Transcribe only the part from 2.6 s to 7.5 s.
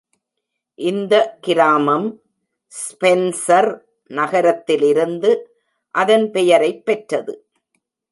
Spencer நகரத்திலிருந்து அதன் பெயரைப் பெற்றது.